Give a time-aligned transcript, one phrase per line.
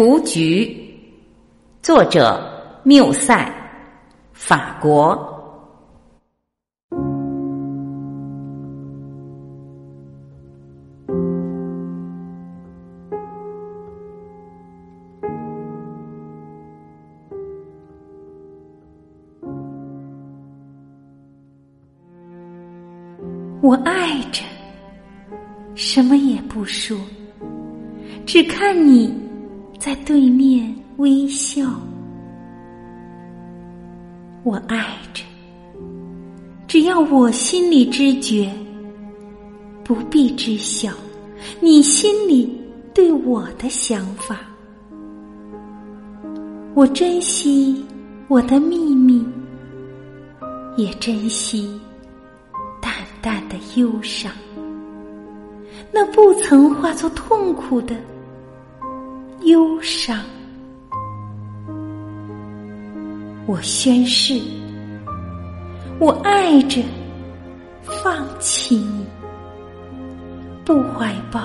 [0.00, 0.74] 雏菊，
[1.82, 2.40] 作者
[2.84, 3.52] 缪塞，
[4.32, 5.14] 法国。
[23.60, 24.42] 我爱着，
[25.74, 26.96] 什么也不说，
[28.24, 29.14] 只看你
[29.80, 31.62] 在对面微笑。
[34.42, 35.24] 我爱着，
[36.68, 38.52] 只要我心里知觉，
[39.82, 40.92] 不必知晓
[41.60, 42.60] 你心里
[42.92, 44.40] 对我的想法。
[46.74, 47.82] 我珍惜
[48.28, 49.26] 我的秘密，
[50.76, 51.80] 也珍惜。
[52.82, 52.92] 淡
[53.22, 54.30] 淡的忧伤，
[55.90, 57.96] 那不曾化作痛苦的
[59.80, 60.14] 忧伤。
[63.46, 64.38] 我宣誓，
[65.98, 66.82] 我爱着，
[67.84, 69.06] 放弃你，
[70.66, 71.40] 不怀抱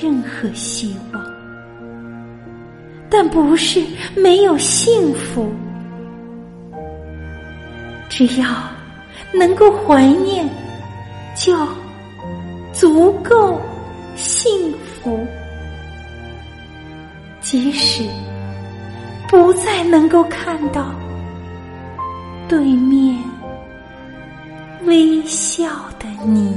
[0.00, 1.22] 任何希望，
[3.10, 3.84] 但不是
[4.16, 5.52] 没有幸福，
[8.08, 8.48] 只要
[9.34, 10.43] 能够怀念。
[17.54, 18.02] 即使
[19.28, 20.92] 不再能够看到
[22.48, 23.16] 对面
[24.86, 25.64] 微笑
[26.00, 26.56] 的你。